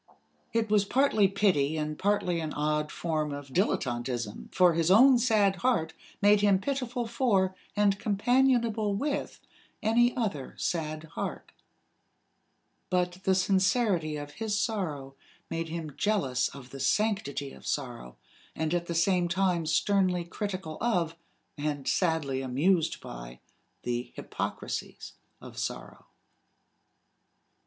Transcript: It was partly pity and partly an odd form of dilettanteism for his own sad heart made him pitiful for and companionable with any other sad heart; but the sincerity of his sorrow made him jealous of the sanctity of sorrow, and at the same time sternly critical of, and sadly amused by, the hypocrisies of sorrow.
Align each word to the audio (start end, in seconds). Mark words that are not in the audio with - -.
It 0.51 0.71
was 0.71 0.83
partly 0.83 1.27
pity 1.27 1.77
and 1.77 1.95
partly 1.95 2.39
an 2.39 2.53
odd 2.55 2.91
form 2.91 3.31
of 3.31 3.49
dilettanteism 3.53 4.51
for 4.51 4.73
his 4.73 4.89
own 4.89 5.19
sad 5.19 5.57
heart 5.57 5.93
made 6.23 6.41
him 6.41 6.57
pitiful 6.57 7.05
for 7.05 7.53
and 7.75 7.99
companionable 7.99 8.95
with 8.95 9.39
any 9.83 10.17
other 10.17 10.55
sad 10.57 11.03
heart; 11.03 11.51
but 12.89 13.19
the 13.25 13.35
sincerity 13.35 14.15
of 14.15 14.31
his 14.31 14.59
sorrow 14.59 15.13
made 15.51 15.69
him 15.69 15.95
jealous 15.95 16.47
of 16.47 16.71
the 16.71 16.79
sanctity 16.79 17.51
of 17.53 17.67
sorrow, 17.67 18.17
and 18.55 18.73
at 18.73 18.87
the 18.87 18.95
same 18.95 19.27
time 19.27 19.67
sternly 19.67 20.23
critical 20.25 20.79
of, 20.81 21.15
and 21.59 21.87
sadly 21.87 22.41
amused 22.41 22.99
by, 23.01 23.39
the 23.83 24.11
hypocrisies 24.15 25.13
of 25.39 25.59
sorrow. 25.59 26.07